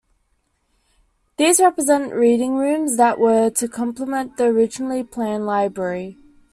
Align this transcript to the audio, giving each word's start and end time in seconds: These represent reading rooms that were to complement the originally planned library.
These 1.37 1.59
represent 1.59 2.11
reading 2.11 2.55
rooms 2.55 2.97
that 2.97 3.19
were 3.19 3.51
to 3.51 3.67
complement 3.67 4.35
the 4.35 4.45
originally 4.45 5.03
planned 5.03 5.45
library. 5.45 6.17